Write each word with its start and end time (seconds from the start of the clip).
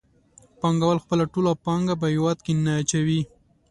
پانګوال 0.59 0.97
خپله 1.03 1.23
ټوله 1.33 1.51
پانګه 1.65 1.95
په 2.01 2.07
هېواد 2.13 2.37
کې 2.45 2.53
نه 2.65 2.71
اچوي 2.81 3.21